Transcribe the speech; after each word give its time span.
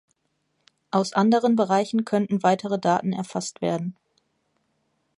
Aus 0.89 1.13
anderen 1.13 1.55
Bereichen 1.55 2.05
könnten 2.05 2.41
weitere 2.41 2.79
Daten 2.79 3.13
erfasst 3.13 3.61
werden. 3.61 3.95